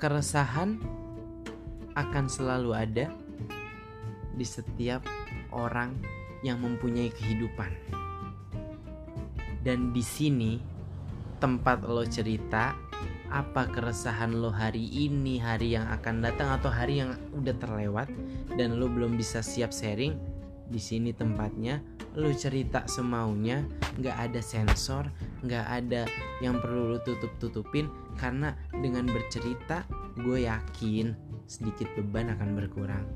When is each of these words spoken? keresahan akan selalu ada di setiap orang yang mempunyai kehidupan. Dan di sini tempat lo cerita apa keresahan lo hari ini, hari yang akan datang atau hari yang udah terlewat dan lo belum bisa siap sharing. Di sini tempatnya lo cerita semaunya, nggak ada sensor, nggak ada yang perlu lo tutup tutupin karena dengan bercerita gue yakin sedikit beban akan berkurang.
keresahan 0.00 0.80
akan 1.92 2.24
selalu 2.24 2.72
ada 2.72 3.12
di 4.32 4.46
setiap 4.48 5.04
orang 5.52 5.92
yang 6.40 6.64
mempunyai 6.64 7.12
kehidupan. 7.12 7.68
Dan 9.60 9.92
di 9.92 10.00
sini 10.00 10.56
tempat 11.36 11.84
lo 11.84 12.00
cerita 12.08 12.72
apa 13.28 13.68
keresahan 13.68 14.40
lo 14.40 14.48
hari 14.48 14.88
ini, 14.88 15.36
hari 15.36 15.76
yang 15.76 15.84
akan 15.92 16.24
datang 16.24 16.48
atau 16.56 16.72
hari 16.72 17.04
yang 17.04 17.12
udah 17.36 17.52
terlewat 17.60 18.08
dan 18.56 18.80
lo 18.80 18.88
belum 18.88 19.20
bisa 19.20 19.44
siap 19.44 19.68
sharing. 19.68 20.16
Di 20.70 20.80
sini 20.80 21.12
tempatnya 21.12 21.82
lo 22.16 22.32
cerita 22.32 22.88
semaunya, 22.88 23.62
nggak 24.00 24.16
ada 24.16 24.40
sensor, 24.40 25.12
nggak 25.44 25.66
ada 25.66 26.08
yang 26.40 26.56
perlu 26.58 26.94
lo 26.94 26.98
tutup 27.04 27.30
tutupin 27.36 27.90
karena 28.18 28.54
dengan 28.70 29.06
bercerita 29.06 29.86
gue 30.18 30.48
yakin 30.50 31.14
sedikit 31.46 31.86
beban 31.94 32.34
akan 32.34 32.58
berkurang. 32.58 33.06